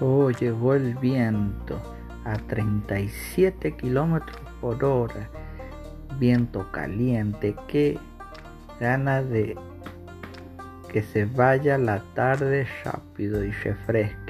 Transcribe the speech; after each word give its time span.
Oh, 0.00 0.30
llegó 0.30 0.74
el 0.74 0.94
viento 0.94 1.78
a 2.24 2.36
37 2.36 3.76
kilómetros 3.76 4.40
por 4.60 4.82
hora. 4.82 5.28
Viento 6.18 6.72
caliente. 6.72 7.54
Qué 7.68 7.98
gana 8.80 9.22
de 9.22 9.56
que 10.90 11.02
se 11.02 11.26
vaya 11.26 11.76
la 11.76 12.02
tarde 12.14 12.66
rápido 12.84 13.44
y 13.44 13.50
refresque. 13.50 14.29